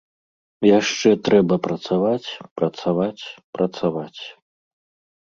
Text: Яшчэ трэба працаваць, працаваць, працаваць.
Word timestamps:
Яшчэ 0.79 1.09
трэба 1.27 1.55
працаваць, 1.69 2.29
працаваць, 2.63 3.23
працаваць. 3.59 4.21